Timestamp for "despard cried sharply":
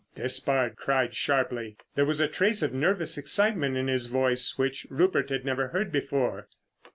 0.15-1.77